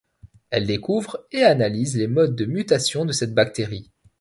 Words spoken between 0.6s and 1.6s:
découvre et